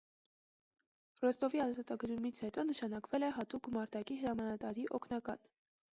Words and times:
Ռոստովի 1.25 1.61
ազատագրումից 1.65 2.41
հետո 2.47 2.65
նշանակվել 2.71 3.27
է 3.29 3.33
հատուկ 3.39 3.69
գումարտակի 3.69 4.21
հրամանատարի 4.23 4.89
օգնական։ 5.01 5.49